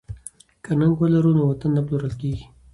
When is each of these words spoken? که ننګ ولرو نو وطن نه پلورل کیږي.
که 0.63 0.71
ننګ 0.79 0.93
ولرو 0.99 1.31
نو 1.37 1.43
وطن 1.49 1.71
نه 1.77 1.81
پلورل 1.85 2.13
کیږي. 2.21 2.45